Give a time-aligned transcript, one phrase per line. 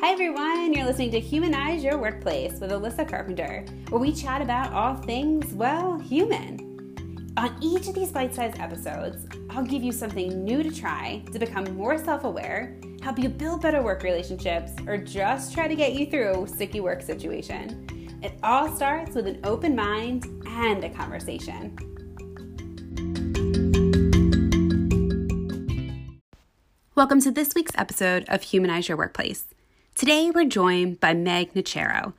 [0.00, 0.72] Hi, everyone.
[0.72, 5.52] You're listening to Humanize Your Workplace with Alyssa Carpenter, where we chat about all things,
[5.54, 6.94] well, human.
[7.36, 11.38] On each of these bite sized episodes, I'll give you something new to try to
[11.40, 15.94] become more self aware, help you build better work relationships, or just try to get
[15.94, 18.20] you through a sticky work situation.
[18.22, 21.76] It all starts with an open mind and a conversation.
[26.94, 29.46] Welcome to this week's episode of Humanize Your Workplace.
[29.98, 32.14] Today, we're joined by Meg Nocero.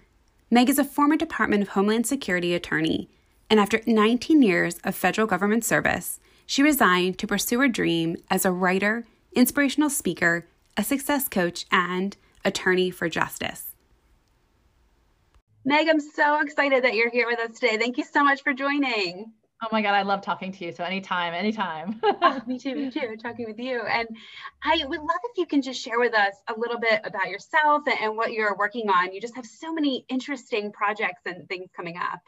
[0.51, 3.07] Meg is a former Department of Homeland Security attorney,
[3.49, 8.43] and after 19 years of federal government service, she resigned to pursue her dream as
[8.43, 13.67] a writer, inspirational speaker, a success coach, and attorney for justice.
[15.63, 17.77] Meg, I'm so excited that you're here with us today.
[17.77, 19.31] Thank you so much for joining.
[19.61, 20.71] Oh my God, I love talking to you.
[20.71, 21.99] So anytime, anytime.
[22.03, 23.81] oh, me too, me too, talking with you.
[23.81, 24.07] And
[24.63, 27.83] I would love if you can just share with us a little bit about yourself
[28.01, 29.11] and what you're working on.
[29.13, 32.21] You just have so many interesting projects and things coming up.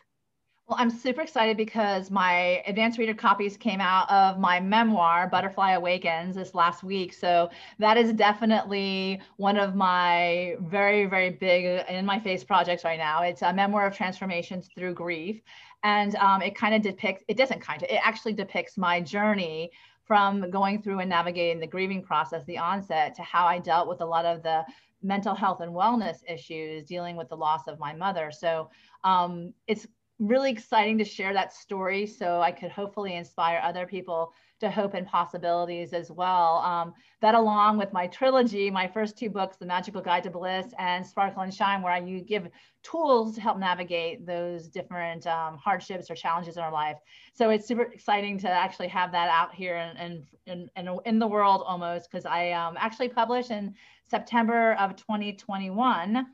[0.68, 5.74] Well, I'm super excited because my advanced reader copies came out of my memoir, Butterfly
[5.74, 7.14] Awakens, this last week.
[7.14, 12.98] So that is definitely one of my very, very big in my face projects right
[13.00, 13.22] now.
[13.24, 15.42] It's a memoir of transformations through grief
[15.84, 19.72] and um, it kind of depicts it doesn't kind of it actually depicts my journey
[20.04, 24.02] from going through and navigating the grieving process the onset to how i dealt with
[24.02, 24.64] a lot of the
[25.04, 28.32] mental health and wellness issues dealing with the loss of my mother.
[28.32, 28.70] So
[29.04, 29.88] um, it's
[30.22, 34.94] really exciting to share that story so i could hopefully inspire other people to hope
[34.94, 36.58] and possibilities as well.
[36.58, 40.68] Um, that along with my trilogy, my first two books, The Magical Guide to Bliss
[40.78, 42.48] and Sparkle and Shine, where I, you give
[42.84, 46.98] tools to help navigate those different um, hardships or challenges in our life.
[47.34, 51.20] So it's super exciting to actually have that out here and in, in, in, in,
[51.20, 53.74] the world almost, because I um, actually published in
[54.10, 56.28] September of 2021.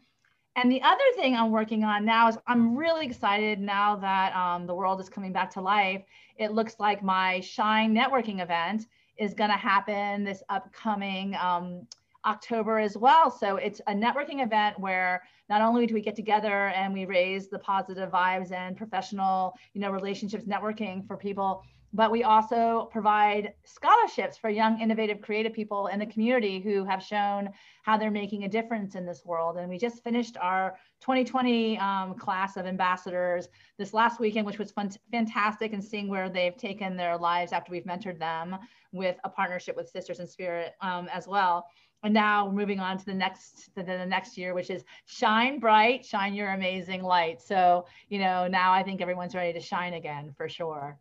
[0.57, 4.65] And the other thing I'm working on now is I'm really excited now that um,
[4.65, 6.01] the world is coming back to life.
[6.37, 11.85] It looks like my Shine networking event is going to happen this upcoming um,
[12.27, 13.31] October as well.
[13.31, 17.49] So it's a networking event where not only do we get together and we raise
[17.49, 23.53] the positive vibes and professional, you know, relationships networking for people but we also provide
[23.63, 27.49] scholarships for young, innovative, creative people in the community who have shown
[27.83, 29.57] how they're making a difference in this world.
[29.57, 34.71] And we just finished our 2020 um, class of ambassadors this last weekend, which was
[34.71, 38.57] fun, fantastic, and seeing where they've taken their lives after we've mentored them
[38.91, 41.67] with a partnership with Sisters in Spirit um, as well.
[42.07, 46.05] And now moving on to the next to the next year, which is shine bright,
[46.05, 47.41] shine your amazing light.
[47.41, 50.97] So you know now I think everyone's ready to shine again for sure.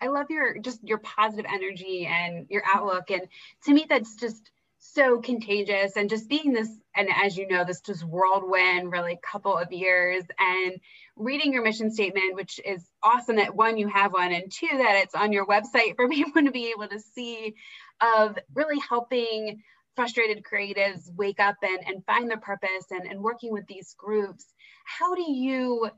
[0.00, 3.12] I love your just your positive energy and your outlook.
[3.12, 3.28] And
[3.66, 4.50] to me, that's just
[4.80, 9.56] so contagious and just being this and as you know this just whirlwind really couple
[9.56, 10.80] of years and
[11.16, 15.00] reading your mission statement which is awesome that one you have one and two that
[15.02, 17.54] it's on your website for people to be able to see
[18.02, 19.62] of really helping
[19.96, 24.46] frustrated creatives wake up and, and find their purpose and, and working with these groups
[24.84, 25.90] how do you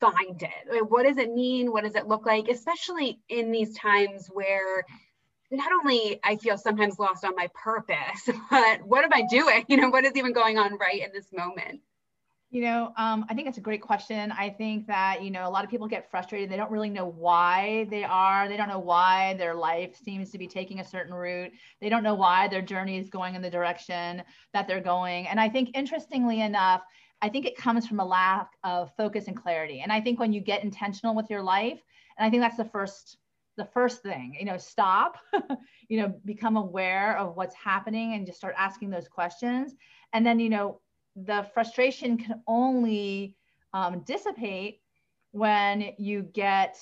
[0.00, 0.90] find it?
[0.90, 1.72] What does it mean?
[1.72, 2.48] What does it look like?
[2.48, 4.84] Especially in these times where
[5.50, 9.64] not only I feel sometimes lost on my purpose, but what am I doing?
[9.68, 11.80] You know, what is even going on right in this moment?
[12.52, 14.32] You know, um, I think it's a great question.
[14.32, 16.50] I think that, you know, a lot of people get frustrated.
[16.50, 18.48] They don't really know why they are.
[18.48, 21.52] They don't know why their life seems to be taking a certain route.
[21.80, 25.28] They don't know why their journey is going in the direction that they're going.
[25.28, 26.82] And I think, interestingly enough,
[27.22, 29.80] I think it comes from a lack of focus and clarity.
[29.80, 31.80] And I think when you get intentional with your life,
[32.18, 33.16] and I think that's the first
[33.56, 35.18] the first thing, you know, stop,
[35.88, 39.74] you know, become aware of what's happening and just start asking those questions.
[40.14, 40.80] And then, you know,
[41.24, 43.36] the frustration can only
[43.72, 44.80] um, dissipate
[45.32, 46.78] when you get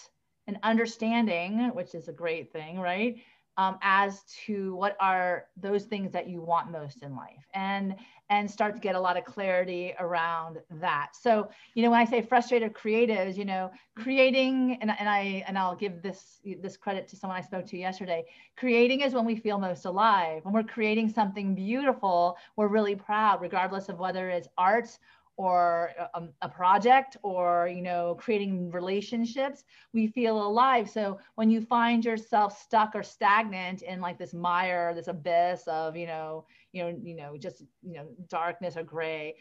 [0.46, 3.18] an understanding, which is a great thing, right?
[3.58, 7.96] um, as to what are those things that you want most in life and
[8.30, 11.10] and start to get a lot of clarity around that.
[11.12, 15.58] So you know when i say frustrated creatives you know creating and, and i and
[15.58, 18.24] i'll give this this credit to someone i spoke to yesterday
[18.56, 20.44] creating is when we feel most alive.
[20.44, 24.98] When we're creating something beautiful we're really proud regardless of whether it's art
[25.38, 29.62] or a, um, a, project or you know creating relationships
[29.94, 30.90] we feel alive.
[30.90, 35.96] So when you find yourself stuck or stagnant in like this mire this abyss of
[35.96, 39.36] you know you know you know just you know darkness or gray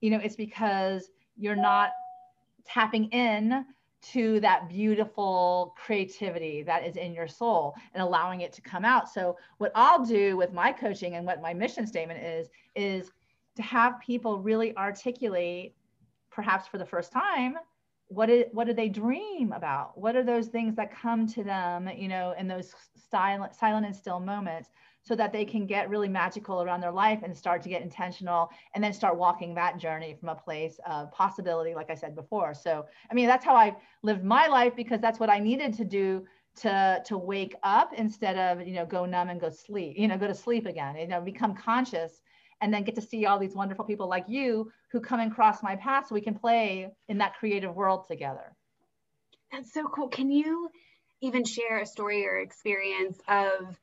[0.00, 1.90] you know it's because you're not
[2.64, 3.66] tapping in
[4.02, 9.08] to that beautiful creativity that is in your soul and allowing it to come out.
[9.08, 13.10] So what i'll do with my coaching and what my mission statement is is
[13.60, 15.74] to have people really articulate,
[16.30, 17.56] perhaps for the first time,
[18.08, 19.96] what is what do they dream about?
[19.96, 22.74] What are those things that come to them, you know, in those
[23.10, 24.70] silent, silent and still moments?
[25.02, 28.50] so that they can get really magical around their life and start to get intentional
[28.74, 32.52] and then start walking that journey from a place of possibility like i said before
[32.52, 35.86] so i mean that's how i lived my life because that's what i needed to
[35.86, 36.22] do
[36.54, 40.18] to to wake up instead of you know go numb and go sleep you know
[40.18, 42.20] go to sleep again you know become conscious
[42.60, 45.62] and then get to see all these wonderful people like you who come and cross
[45.62, 48.54] my path so we can play in that creative world together
[49.52, 50.70] that's so cool can you
[51.22, 53.78] even share a story or experience of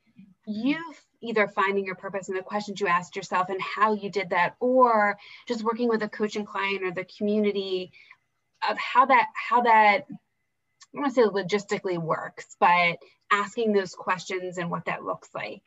[0.46, 0.78] you
[1.22, 4.56] either finding your purpose and the questions you asked yourself and how you did that
[4.60, 7.92] or just working with a coaching client or the community
[8.68, 10.06] of how that how that
[10.96, 12.98] I want to say logistically works, but
[13.32, 15.64] asking those questions and what that looks like.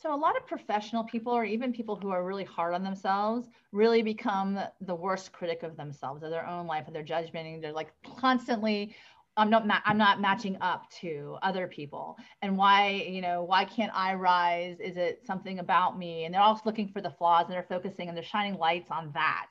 [0.00, 3.48] So a lot of professional people or even people who are really hard on themselves
[3.72, 7.64] really become the worst critic of themselves of their own life and their judgment and
[7.64, 8.94] they're like constantly
[9.36, 12.16] I'm not ma- I'm not matching up to other people.
[12.42, 14.78] And why, you know, why can't I rise?
[14.80, 16.24] Is it something about me?
[16.24, 19.12] And they're always looking for the flaws and they're focusing and they're shining lights on
[19.14, 19.50] that.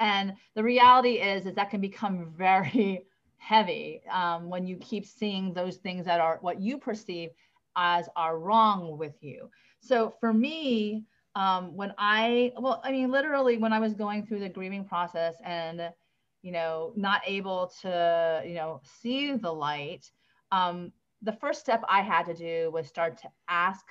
[0.00, 3.06] And the reality is, is that can become very
[3.36, 7.30] heavy um, when you keep seeing those things that are what you perceive
[7.76, 9.50] as are wrong with you.
[9.80, 11.04] So for me,
[11.34, 15.36] um, when I, well, I mean, literally when I was going through the grieving process
[15.44, 15.90] and
[16.42, 20.10] you know, not able to, you know, see the light,
[20.52, 20.92] um,
[21.22, 23.84] the first step I had to do was start to ask,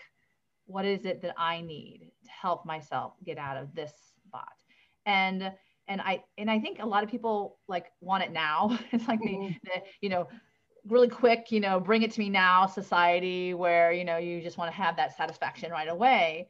[0.65, 3.91] what is it that I need to help myself get out of this
[4.25, 4.53] spot?
[5.05, 5.51] And
[5.89, 8.77] and I and I think a lot of people like want it now.
[8.91, 9.53] it's like mm-hmm.
[10.01, 10.27] you know,
[10.87, 14.57] really quick, you know, bring it to me now society where, you know, you just
[14.57, 16.49] want to have that satisfaction right away.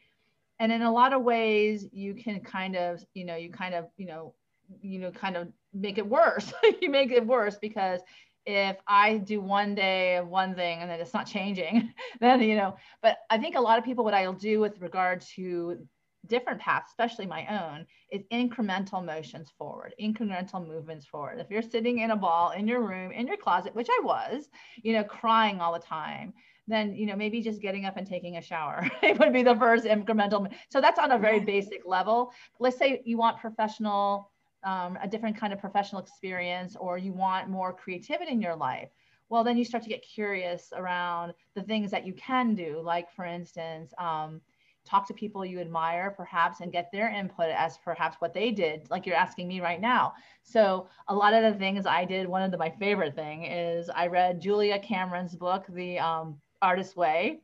[0.60, 3.86] And in a lot of ways, you can kind of, you know, you kind of,
[3.98, 4.34] you know,
[4.82, 6.52] you know, kind of make it worse.
[6.82, 8.02] you make it worse because
[8.46, 12.56] if I do one day of one thing and then it's not changing, then, you
[12.56, 15.86] know, but I think a lot of people, what I'll do with regard to
[16.28, 21.40] different paths, especially my own, is incremental motions forward, incremental movements forward.
[21.40, 24.50] If you're sitting in a ball in your room, in your closet, which I was,
[24.84, 26.34] you know, crying all the time,
[26.68, 29.56] then you know maybe just getting up and taking a shower it would be the
[29.56, 34.30] first incremental so that's on a very basic level let's say you want professional
[34.64, 38.90] um, a different kind of professional experience or you want more creativity in your life
[39.30, 43.12] well then you start to get curious around the things that you can do like
[43.12, 44.42] for instance um,
[44.88, 48.90] talk to people you admire perhaps and get their input as perhaps what they did
[48.90, 50.14] like you're asking me right now.
[50.44, 53.90] So a lot of the things i did one of the, my favorite thing is
[53.90, 57.40] i read julia cameron's book the um, artist way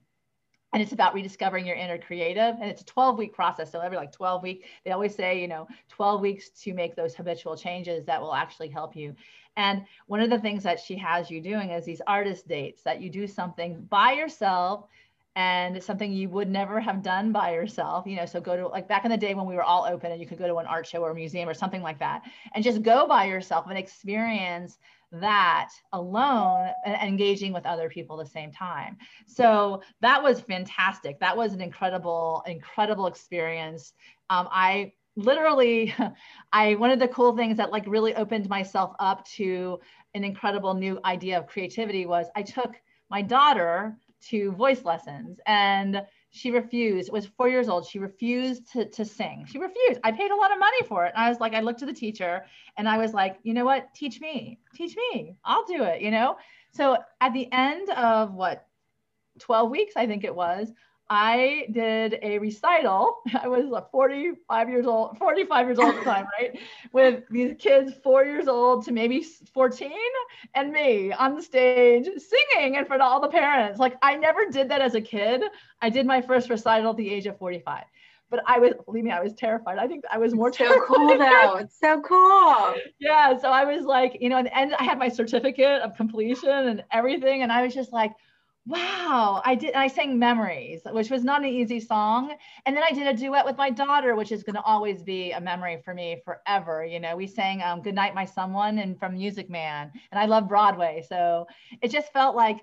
[0.74, 3.72] and it's about rediscovering your inner creative and it's a 12 week process.
[3.72, 7.16] So every like 12 week they always say you know 12 weeks to make those
[7.16, 9.16] habitual changes that will actually help you.
[9.56, 13.02] And one of the things that she has you doing is these artist dates that
[13.02, 14.88] you do something by yourself
[15.36, 18.88] and something you would never have done by yourself you know so go to like
[18.88, 20.68] back in the day when we were all open and you could go to an
[20.68, 22.22] art show or a museum or something like that
[22.54, 24.78] and just go by yourself and experience
[25.14, 28.98] that alone and engaging with other people at the same time.
[29.28, 31.20] So that was fantastic.
[31.20, 33.94] That was an incredible, incredible experience.
[34.32, 35.94] Um, I literally,
[36.54, 39.80] I, one of the cool things that like really opened myself up to
[40.16, 42.74] an incredible new idea of creativity was I took
[43.10, 43.96] my daughter
[44.30, 45.40] to voice lessons.
[45.46, 46.02] And
[46.32, 47.86] she refused It was four years old.
[47.86, 49.46] She refused to, to sing.
[49.48, 50.00] She refused.
[50.04, 51.14] I paid a lot of money for it.
[51.16, 52.46] And i was like i looked to the teacher
[52.78, 53.94] and i was like you know what?
[53.94, 55.36] Teach me teach me.
[55.46, 56.38] I'll do it you know?
[56.72, 58.66] So at the end of what
[59.40, 60.72] 12 weeks i think it was
[61.14, 63.18] I did a recital.
[63.40, 66.60] I was 45 years old, 45 years old at the time, right?
[66.92, 69.92] With these kids, four years old to maybe 14,
[70.56, 73.80] and me on the stage singing in front of all the parents.
[73.80, 75.44] Like I never did that as a kid.
[75.84, 77.84] I did my first recital at the age of 45.
[78.32, 79.78] But I was, believe me, I was terrified.
[79.78, 81.58] I think I was more it's so cool though.
[81.58, 82.74] It's so cool.
[83.00, 83.38] Yeah.
[83.38, 86.84] So I was like, you know, and, and I had my certificate of completion and
[86.92, 87.44] everything.
[87.44, 88.14] And I was just like,
[88.66, 92.34] wow i did i sang memories which was not an easy song
[92.66, 95.32] and then i did a duet with my daughter which is going to always be
[95.32, 98.98] a memory for me forever you know we sang um, good night my someone and
[98.98, 101.46] from music man and i love broadway so
[101.82, 102.62] it just felt like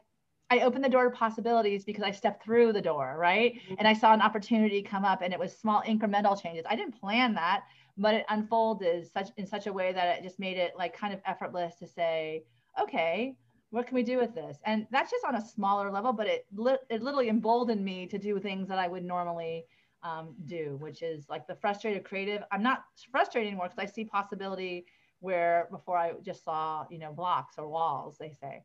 [0.48, 3.74] i opened the door to possibilities because i stepped through the door right mm-hmm.
[3.78, 6.98] and i saw an opportunity come up and it was small incremental changes i didn't
[6.98, 7.64] plan that
[7.98, 11.12] but it unfolded such in such a way that it just made it like kind
[11.12, 12.42] of effortless to say
[12.80, 13.36] okay
[13.70, 14.58] what can we do with this?
[14.64, 18.18] And that's just on a smaller level, but it, li- it literally emboldened me to
[18.18, 19.64] do things that I would normally
[20.02, 22.42] um, do, which is like the frustrated creative.
[22.50, 24.86] I'm not frustrated anymore because I see possibility
[25.20, 28.64] where before I just saw, you know, blocks or walls, they say.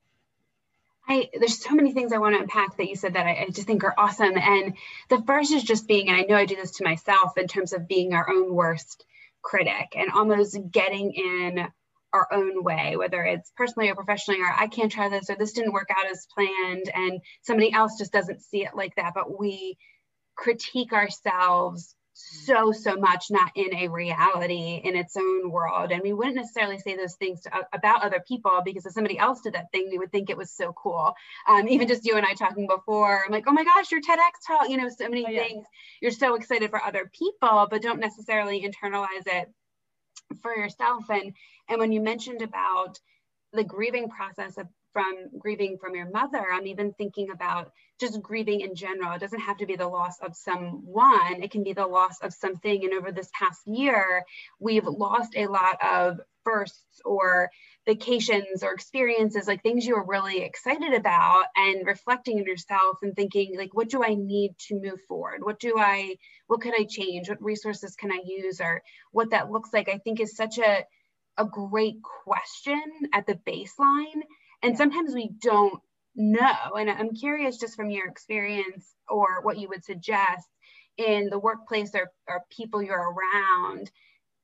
[1.07, 3.49] I, there's so many things I want to unpack that you said that I, I,
[3.51, 4.37] just think are awesome.
[4.37, 4.75] And
[5.09, 7.73] the first is just being, and I know I do this to myself in terms
[7.73, 9.05] of being our own worst
[9.43, 11.67] critic and almost getting in
[12.15, 15.53] our own way, whether it's personally or professionally, or I can't try this, or this
[15.53, 19.13] didn't work out as planned, and somebody else just doesn't see it like that.
[19.13, 19.77] But we
[20.35, 26.13] critique ourselves so so much not in a reality in its own world and we
[26.13, 29.69] wouldn't necessarily say those things to, about other people because if somebody else did that
[29.73, 31.13] thing we would think it was so cool
[31.49, 34.31] um, even just you and i talking before i'm like oh my gosh your tedx
[34.47, 35.43] talk you know so many oh, yeah.
[35.43, 35.65] things
[36.01, 39.51] you're so excited for other people but don't necessarily internalize it
[40.41, 41.33] for yourself and
[41.69, 42.99] and when you mentioned about
[43.53, 48.61] the grieving process of from grieving from your mother, I'm even thinking about just grieving
[48.61, 49.11] in general.
[49.11, 52.33] It doesn't have to be the loss of someone, it can be the loss of
[52.33, 52.85] something.
[52.85, 54.23] And over this past year,
[54.57, 57.49] we've lost a lot of firsts or
[57.85, 63.15] vacations or experiences, like things you were really excited about, and reflecting on yourself and
[63.15, 65.43] thinking, like, what do I need to move forward?
[65.43, 66.15] What do I,
[66.47, 67.27] what could I change?
[67.27, 68.61] What resources can I use?
[68.61, 68.81] Or
[69.11, 70.85] what that looks like, I think is such a,
[71.37, 72.81] a great question
[73.13, 74.21] at the baseline
[74.65, 75.81] and sometimes we don't
[76.15, 76.73] know.
[76.79, 80.47] And I'm curious just from your experience or what you would suggest
[80.97, 83.91] in the workplace or, or people you're around,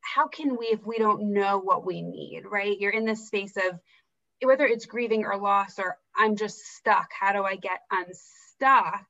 [0.02, 2.78] how can we, if we don't know what we need, right?
[2.80, 3.80] You're in this space of
[4.44, 9.08] whether it's grieving or loss or I'm just stuck, how do I get unstuck?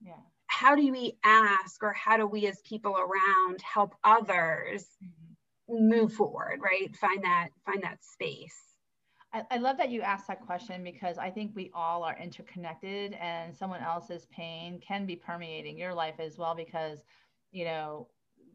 [0.00, 0.14] Yeah.
[0.46, 5.29] How do we ask or how do we as people around help others mm-hmm.
[5.70, 6.94] Move forward, right?
[6.96, 8.56] Find that, find that space.
[9.32, 13.14] I, I love that you asked that question because I think we all are interconnected
[13.14, 16.98] and someone else's pain can be permeating your life as well because,
[17.52, 18.08] you know,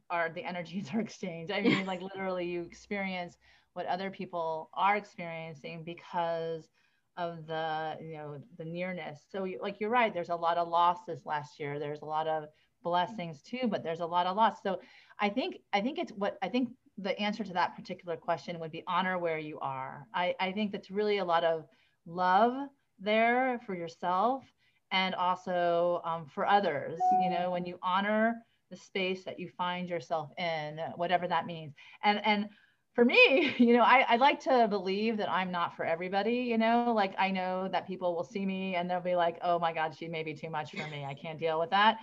[0.10, 1.52] our the energies are exchanged.
[1.52, 3.38] I mean, like literally you experience
[3.74, 6.70] what other people are experiencing because
[7.18, 10.68] of the you know the nearness so you, like you're right there's a lot of
[10.68, 12.46] losses last year there's a lot of
[12.84, 14.80] blessings too but there's a lot of loss so
[15.20, 18.72] i think i think it's what i think the answer to that particular question would
[18.72, 20.08] be honor where you are.
[20.14, 21.66] I, I think that's really a lot of
[22.06, 24.44] love there for yourself
[24.92, 27.00] and also um, for others.
[27.24, 28.36] You know, when you honor
[28.70, 31.74] the space that you find yourself in, whatever that means.
[32.04, 32.50] And and
[32.94, 36.58] for me, you know, I, I like to believe that I'm not for everybody, you
[36.58, 39.74] know, like I know that people will see me and they'll be like, oh my
[39.74, 41.04] God, she may be too much for me.
[41.04, 41.98] I can't deal with that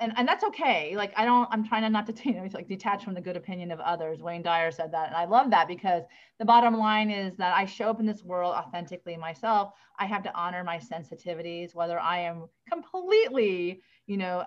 [0.00, 0.96] and and that's okay.
[0.96, 3.36] Like I don't, I'm trying to not to you know, like detach from the good
[3.36, 4.20] opinion of others.
[4.22, 6.02] Wayne Dyer said that, and I love that because
[6.38, 9.72] the bottom line is that I show up in this world authentically myself.
[9.98, 14.44] I have to honor my sensitivities, whether I am completely, you know,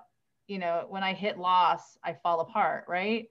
[0.48, 3.28] you know, when I hit loss, I fall apart, right?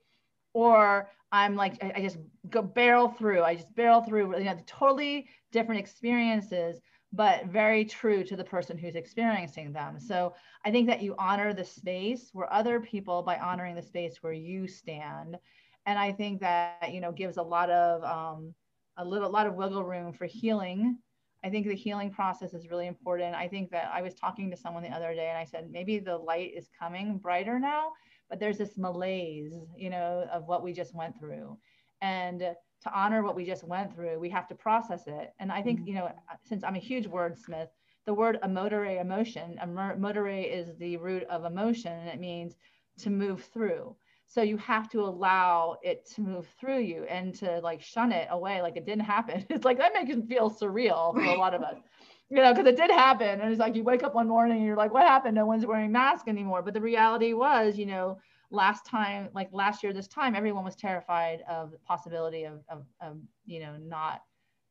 [0.55, 2.19] Or I'm like, I, I just
[2.49, 3.43] go barrel through.
[3.43, 6.81] I just barrel through, you know, totally different experiences
[7.17, 9.99] but very true to the person who's experiencing them.
[9.99, 14.23] So I think that you honor the space where other people by honoring the space
[14.23, 15.39] where you stand.
[15.87, 18.55] And I think that, you know, gives a lot of, um,
[18.99, 20.99] a little, lot of wiggle room for healing.
[21.43, 23.35] I think the healing process is really important.
[23.35, 25.99] I think that I was talking to someone the other day and I said, maybe
[25.99, 27.93] the light is coming brighter now,
[28.29, 31.57] but there's this malaise, you know, of what we just went through.
[32.03, 32.55] And
[32.87, 35.35] to honor what we just went through, we have to process it.
[35.39, 35.89] And I think, mm-hmm.
[35.89, 36.13] you know,
[36.43, 37.69] since I'm a huge wordsmith,
[38.07, 42.57] the word emotere emotion, emotere is the root of emotion, and it means
[42.99, 43.97] to move through.
[44.29, 48.29] So you have to allow it to move through you and to like shun it
[48.31, 49.45] away like it didn't happen.
[49.51, 51.77] It's like that makes it feel surreal for a lot of us,
[52.31, 53.41] you know, because it did happen.
[53.41, 55.35] And it's like you wake up one morning and you're like, what happened?
[55.35, 56.63] No one's wearing masks anymore.
[56.63, 58.19] But the reality was, you know,
[58.57, 62.85] last time, like last year, this time, everyone was terrified of the possibility of, of,
[63.01, 64.23] of, you know, not,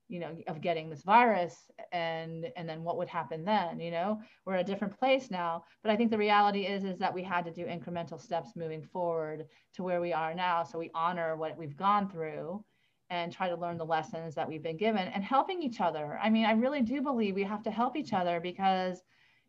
[0.08, 1.56] you know, of getting this virus
[1.92, 5.64] and, and then what would happen then, you know, we're a different place now.
[5.82, 8.84] But I think the reality is, is that we had to do incremental steps moving
[8.84, 10.64] forward to where we are now.
[10.64, 12.64] So we honor what we've gone through
[13.10, 16.20] and try to learn the lessons that we've been given and helping each other.
[16.22, 19.02] I mean, I really do believe we have to help each other because,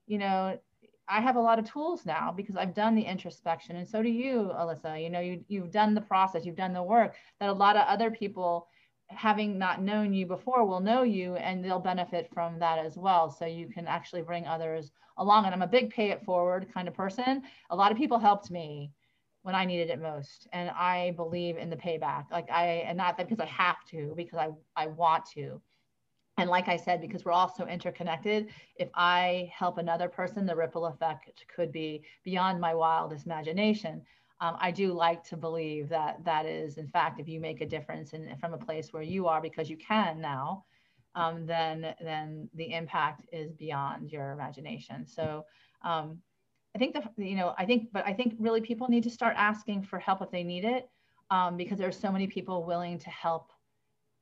[0.07, 0.59] you know,
[1.09, 4.09] I have a lot of tools now because I've done the introspection, and so do
[4.09, 5.01] you, Alyssa.
[5.03, 7.87] You know, you you've done the process, you've done the work that a lot of
[7.87, 8.67] other people,
[9.09, 13.31] having not known you before, will know you, and they'll benefit from that as well.
[13.31, 15.45] So you can actually bring others along.
[15.45, 17.43] And I'm a big pay it forward kind of person.
[17.71, 18.91] A lot of people helped me
[19.43, 22.25] when I needed it most, and I believe in the payback.
[22.33, 25.63] Like I, and not that because I have to, because I I want to.
[26.39, 30.55] And like I said, because we're all so interconnected, if I help another person, the
[30.55, 34.03] ripple effect could be beyond my wildest imagination.
[34.41, 37.67] Um, I do like to believe that that is, in fact, if you make a
[37.67, 40.65] difference in, from a place where you are because you can now,
[41.15, 45.07] um, then then the impact is beyond your imagination.
[45.07, 45.47] So
[45.83, 46.19] um,
[46.75, 49.35] I think the you know I think, but I think really people need to start
[49.39, 50.91] asking for help if they need it,
[51.31, 53.51] um, because there's so many people willing to help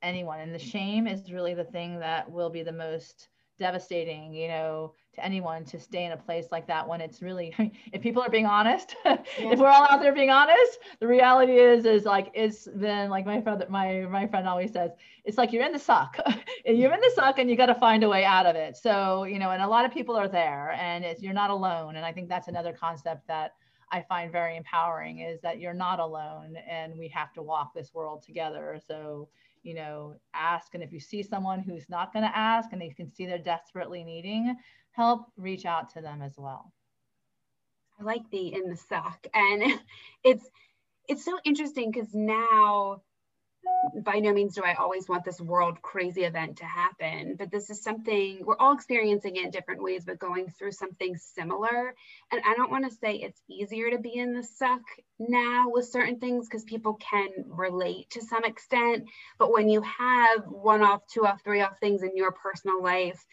[0.04, 4.49] anyone and the shame is really the thing that will be the most devastating you
[4.49, 7.54] know to anyone to stay in a place like that when it's really
[7.92, 9.16] if people are being honest yeah.
[9.38, 13.25] if we're all out there being honest the reality is is like it's then like
[13.25, 14.90] my friend my my friend always says
[15.25, 16.18] it's like you're in the suck
[16.66, 19.23] you're in the suck and you got to find a way out of it so
[19.23, 22.04] you know and a lot of people are there and it's you're not alone and
[22.04, 23.54] i think that's another concept that
[23.92, 27.94] I find very empowering is that you're not alone and we have to walk this
[27.94, 28.80] world together.
[28.88, 29.28] So
[29.64, 30.75] you know, ask.
[30.75, 33.38] And if you see someone who's not going to ask and you can see they're
[33.38, 34.54] desperately needing
[34.92, 36.73] help, reach out to them as well.
[37.99, 39.26] I like the in the suck.
[39.35, 39.80] And
[40.25, 40.49] it's
[41.09, 43.02] it's so interesting because now
[44.02, 47.71] by no means do I always want this world crazy event to happen, but this
[47.71, 51.94] is something we're all experiencing it in different ways, but going through something similar.
[52.33, 54.83] And I don't want to say it's easier to be in the suck
[55.18, 59.04] now with certain things because people can relate to some extent.
[59.38, 63.25] But when you have one off, two off, three off things in your personal life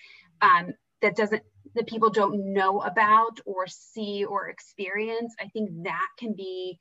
[0.42, 1.44] um, that doesn't,
[1.76, 6.78] that people don't know about or see or experience, I think that can be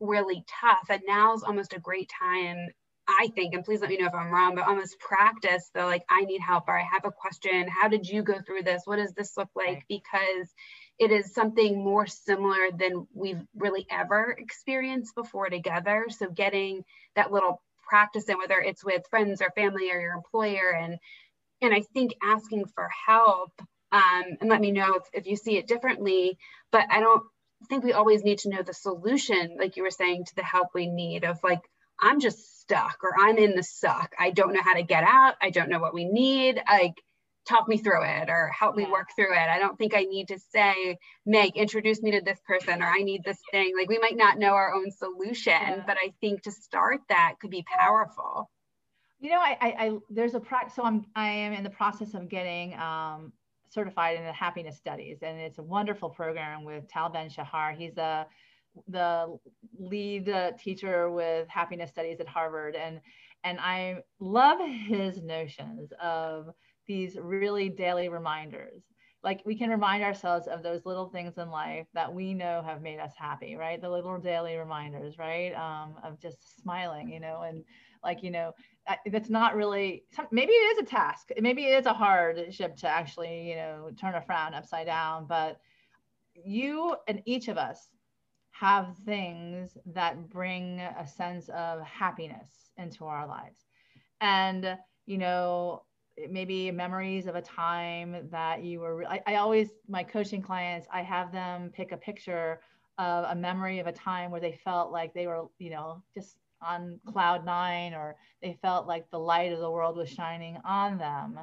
[0.00, 0.86] really tough.
[0.88, 2.68] And now's almost a great time
[3.18, 6.04] I think, and please let me know if I'm wrong, but almost practice the like,
[6.08, 7.68] I need help or I have a question.
[7.68, 8.82] How did you go through this?
[8.84, 9.84] What does this look like?
[9.88, 10.48] Because
[10.98, 16.06] it is something more similar than we've really ever experienced before together.
[16.10, 16.84] So getting
[17.16, 20.98] that little practice in, whether it's with friends or family or your employer, and
[21.62, 23.52] and I think asking for help
[23.92, 26.38] um, and let me know if, if you see it differently.
[26.70, 27.22] But I don't
[27.68, 30.68] think we always need to know the solution, like you were saying, to the help
[30.74, 31.60] we need of like
[32.00, 34.14] I'm just stuck or I'm in the suck.
[34.18, 35.34] I don't know how to get out.
[35.40, 36.62] I don't know what we need.
[36.68, 36.94] Like,
[37.48, 39.48] talk me through it or help me work through it.
[39.48, 42.98] I don't think I need to say, Meg, introduce me to this person or I
[42.98, 43.72] need this thing.
[43.76, 45.82] Like, we might not know our own solution, yeah.
[45.86, 48.50] but I think to start that could be powerful.
[49.18, 50.76] You know, I, I, I there's a practice.
[50.76, 53.32] So I'm, I am in the process of getting um,
[53.68, 57.72] certified in the happiness studies, and it's a wonderful program with Tal Ben Shahar.
[57.72, 58.26] He's a
[58.88, 59.38] the
[59.78, 63.00] lead uh, teacher with happiness studies at Harvard, and
[63.44, 66.50] and I love his notions of
[66.86, 68.82] these really daily reminders.
[69.22, 72.80] Like we can remind ourselves of those little things in life that we know have
[72.80, 73.80] made us happy, right?
[73.80, 75.52] The little daily reminders, right?
[75.54, 77.64] Um, of just smiling, you know, and
[78.02, 78.52] like you know
[79.06, 83.48] that's not really maybe it is a task maybe it is a hardship to actually
[83.48, 85.60] you know turn a frown upside down but
[86.34, 87.90] you and each of us
[88.60, 93.64] have things that bring a sense of happiness into our lives.
[94.20, 95.84] And, you know,
[96.28, 101.00] maybe memories of a time that you were, I, I always, my coaching clients, I
[101.00, 102.60] have them pick a picture
[102.98, 106.36] of a memory of a time where they felt like they were, you know, just
[106.60, 110.98] on cloud nine or they felt like the light of the world was shining on
[110.98, 111.40] them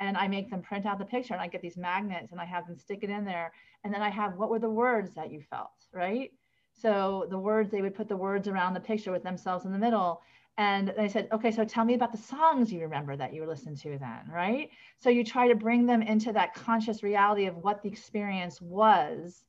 [0.00, 2.46] and I make them print out the picture and I get these magnets and I
[2.46, 3.52] have them stick it in there.
[3.84, 6.30] And then I have what were the words that you felt, right?
[6.80, 9.78] So the words, they would put the words around the picture with themselves in the
[9.78, 10.22] middle.
[10.56, 13.48] And they said, okay, so tell me about the songs you remember that you were
[13.48, 14.70] listened to then, right?
[14.98, 19.44] So you try to bring them into that conscious reality of what the experience was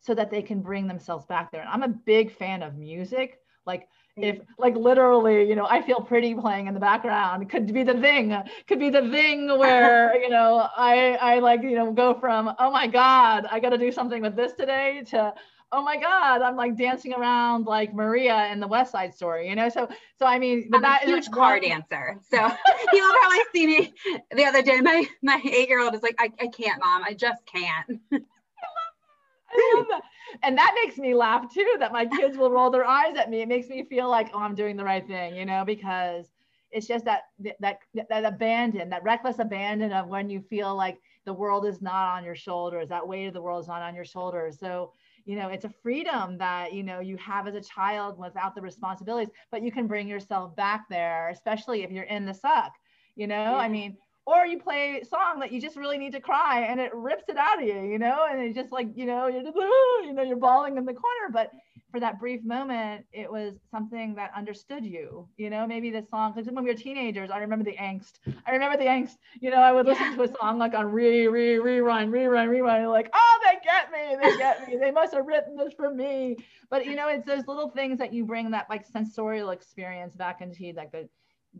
[0.00, 1.62] so that they can bring themselves back there.
[1.62, 3.38] And I'm a big fan of music.
[3.64, 7.82] Like if like literally, you know, I feel pretty playing in the background could be
[7.82, 12.12] the thing, could be the thing where, you know, I I like, you know, go
[12.14, 15.32] from, oh my God, I gotta do something with this today to
[15.72, 19.56] oh my god i'm like dancing around like maria in the west side story you
[19.56, 19.68] know?
[19.68, 22.18] So so i mean but I'm that a huge car dancer.
[22.30, 22.36] So
[22.92, 23.94] you will probably see me
[24.34, 24.80] the other day.
[24.80, 27.02] My my eight year old is like I, I can't mom.
[27.04, 28.00] I just can't.
[28.12, 30.02] I love that.
[30.42, 33.42] And that makes me laugh too, that my kids will roll their eyes at me.
[33.42, 36.26] It makes me feel like, oh, I'm doing the right thing, you know, because
[36.70, 37.24] it's just that
[37.60, 42.16] that that abandon, that reckless abandon of when you feel like the world is not
[42.16, 44.58] on your shoulders, that weight of the world is not on your shoulders.
[44.58, 44.92] So
[45.24, 48.60] you know it's a freedom that you know you have as a child without the
[48.60, 52.72] responsibilities but you can bring yourself back there especially if you're in the suck
[53.16, 53.56] you know yeah.
[53.56, 56.80] i mean or you play a song that you just really need to cry and
[56.80, 59.42] it rips it out of you, you know, and it's just like, you know, you're
[59.42, 61.32] just, you know, you're bawling in the corner.
[61.32, 61.50] But
[61.90, 66.32] for that brief moment, it was something that understood you, you know, maybe this song,
[66.32, 68.12] because when we were teenagers, I remember the angst.
[68.46, 70.16] I remember the angst, you know, I would listen yeah.
[70.16, 73.40] to a song like on re, re, rerun, rerun, rerun, like, oh,
[73.72, 76.36] get me, they get me, they must have written this for me.
[76.70, 80.40] But, you know, it's those little things that you bring that like sensorial experience back
[80.40, 81.08] into you, like the,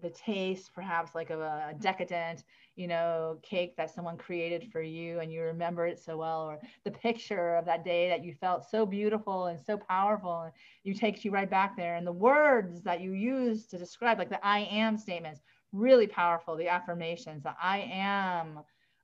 [0.01, 2.45] the taste perhaps like of a decadent
[2.77, 6.59] you know cake that someone created for you and you remember it so well or
[6.85, 10.95] the picture of that day that you felt so beautiful and so powerful and you
[10.95, 14.47] takes you right back there and the words that you use to describe like the
[14.47, 18.61] i am statements really powerful the affirmations that i am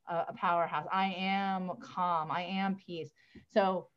[0.08, 0.86] a powerhouse.
[0.92, 2.30] I am calm.
[2.30, 3.10] I am peace.
[3.52, 3.88] So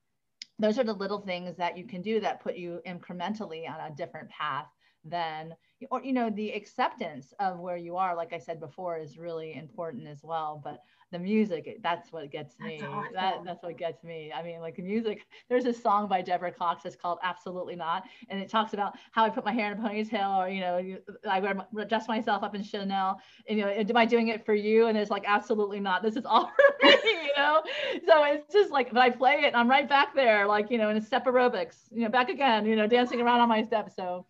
[0.59, 3.95] those are the little things that you can do that put you incrementally on a
[3.95, 4.67] different path
[5.03, 5.55] than
[5.89, 9.55] or you know the acceptance of where you are like i said before is really
[9.55, 12.77] important as well but the music that's what gets me.
[12.79, 13.13] that's, awesome.
[13.13, 14.31] that, that's what gets me.
[14.33, 18.03] I mean like the music there's a song by deborah cox that's called absolutely not
[18.29, 20.97] and it talks about how i put my hair in a ponytail or you know
[21.29, 24.53] i wear dress myself up in chanel and, you know am i doing it for
[24.53, 24.87] you?
[24.87, 26.01] And it's like absolutely not.
[26.01, 26.45] This is all
[26.81, 27.61] for me you know?
[28.07, 30.77] So it's just like but i play it and i'm right back there like you
[30.77, 33.63] know in a step aerobics you know back again you know dancing around on my
[33.63, 34.25] steps so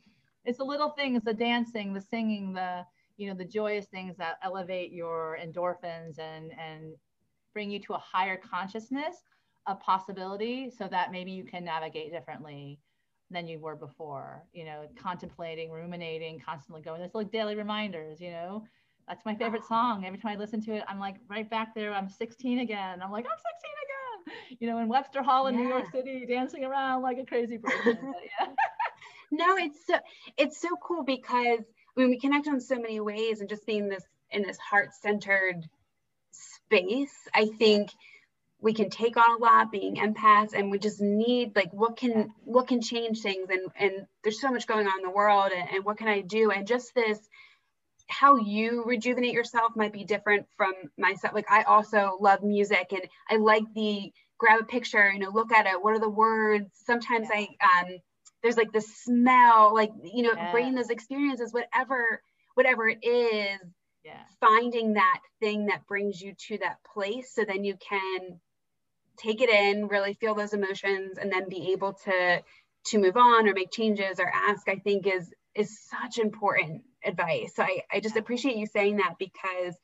[0.45, 2.83] it's the little things the dancing the singing the
[3.17, 6.93] you know the joyous things that elevate your endorphins and and
[7.53, 9.17] bring you to a higher consciousness
[9.67, 12.79] of possibility so that maybe you can navigate differently
[13.29, 16.99] than you were before you know contemplating ruminating constantly going.
[16.99, 18.65] There's like daily reminders you know?
[19.07, 20.05] That's my favorite song.
[20.05, 21.93] Every time i listen to it i'm like right back there.
[21.93, 23.01] I'm 16 again.
[23.01, 23.45] I'm like i'm 16
[23.85, 24.57] again.
[24.59, 25.61] You know in webster hall in yeah.
[25.61, 28.13] new york city dancing around like a crazy person.
[28.39, 28.47] Yeah
[29.31, 29.95] no, it's so
[30.37, 31.59] it's so cool because
[31.97, 35.67] I mean we connect on so many ways and just being this in this heart-centered
[36.31, 37.89] space, I think
[38.61, 42.31] we can take on a lot being empaths and we just need like what can
[42.43, 45.67] what can change things and and there's so much going on in the world and,
[45.69, 47.19] and what can I do and just this
[48.07, 51.33] how you rejuvenate yourself might be different from myself.
[51.33, 55.51] Like I also love music and I like the grab a picture, you know, look
[55.51, 55.81] at it.
[55.81, 56.69] What are the words?
[56.85, 57.97] Sometimes I um
[58.41, 60.51] there's like the smell like you know yeah.
[60.51, 62.21] bringing those experiences whatever
[62.55, 63.59] whatever it is
[64.03, 64.23] yeah.
[64.39, 68.39] finding that thing that brings you to that place so then you can
[69.17, 72.41] take it in really feel those emotions and then be able to
[72.83, 77.53] to move on or make changes or ask i think is is such important advice.
[77.55, 79.75] So i, I just appreciate you saying that because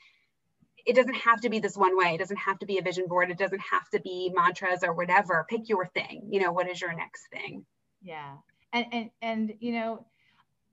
[0.85, 2.13] it doesn't have to be this one way.
[2.13, 3.29] It doesn't have to be a vision board.
[3.29, 5.45] It doesn't have to be mantras or whatever.
[5.49, 6.29] Pick your thing.
[6.31, 7.65] You know what is your next thing
[8.07, 8.37] yeah.
[8.73, 10.05] And and and you know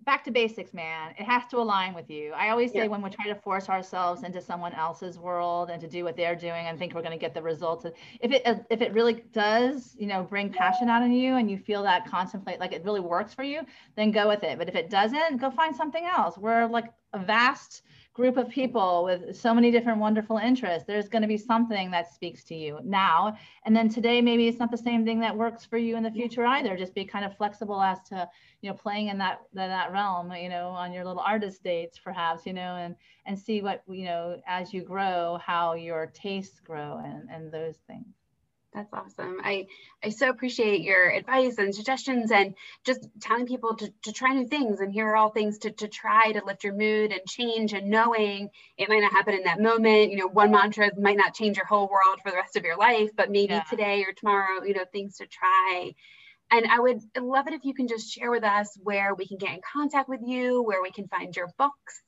[0.04, 1.14] back to basics man.
[1.18, 2.32] It has to align with you.
[2.32, 2.86] I always say yeah.
[2.88, 6.36] when we try to force ourselves into someone else's world and to do what they're
[6.36, 7.86] doing and think we're going to get the results
[8.20, 11.56] if it if it really does you know bring passion out in you and you
[11.56, 13.62] feel that contemplate like it really works for you
[13.96, 14.58] then go with it.
[14.58, 16.36] But if it doesn't go find something else.
[16.36, 17.82] We're like a vast
[18.14, 22.12] group of people with so many different wonderful interests there's going to be something that
[22.14, 23.36] speaks to you now.
[23.66, 26.12] And then today maybe it's not the same thing that works for you in the
[26.12, 26.76] future either.
[26.76, 28.28] Just be kind of flexible as to
[28.64, 32.46] you know playing in that that realm you know on your little artist dates perhaps
[32.46, 32.96] you know and
[33.26, 37.76] and see what you know as you grow how your tastes grow and and those
[37.86, 38.23] things
[38.74, 39.38] that's awesome.
[39.42, 39.66] I,
[40.02, 44.48] I so appreciate your advice and suggestions and just telling people to, to try new
[44.48, 44.80] things.
[44.80, 47.88] And here are all things to, to try to lift your mood and change and
[47.88, 50.10] knowing it might not happen in that moment.
[50.10, 52.76] You know, one mantra might not change your whole world for the rest of your
[52.76, 53.62] life, but maybe yeah.
[53.62, 55.94] today or tomorrow, you know, things to try.
[56.50, 59.38] And I would love it if you can just share with us where we can
[59.38, 62.02] get in contact with you, where we can find your books.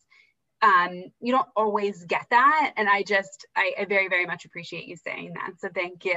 [0.67, 2.73] um, you don't always get that.
[2.77, 5.53] And I just, I, I, very, very much appreciate you saying that.
[5.61, 6.17] So thank you.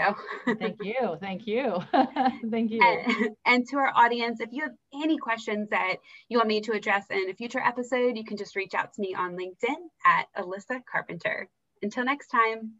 [0.60, 1.18] thank you.
[1.20, 1.78] Thank you.
[2.50, 2.82] thank you.
[2.82, 5.98] And, and, to our audience, if you have any questions that
[6.30, 9.02] you want me to address in a future episode, you can just reach out to
[9.02, 11.48] me on LinkedIn at Alyssa Carpenter.
[11.84, 12.74] Until next time.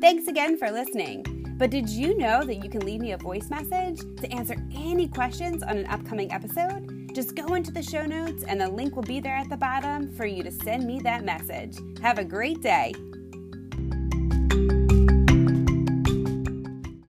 [0.00, 1.41] Thanks again for listening.
[1.56, 5.08] But did you know that you can leave me a voice message to answer any
[5.08, 7.10] questions on an upcoming episode?
[7.14, 10.10] Just go into the show notes and the link will be there at the bottom
[10.12, 11.76] for you to send me that message.
[12.00, 12.94] Have a great day.